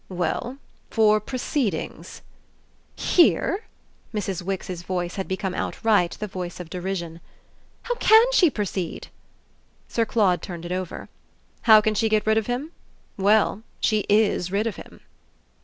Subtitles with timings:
[0.09, 0.57] "Well
[0.89, 2.23] for proceedings."
[2.97, 3.59] "Hers?"
[4.15, 4.41] Mrs.
[4.41, 7.21] Wix's voice had become outright the voice of derision.
[7.83, 9.07] "How can SHE proceed?"
[9.87, 11.07] Sir Claude turned it over.
[11.69, 12.71] "How can she get rid of him?
[13.15, 15.01] Well she IS rid of him."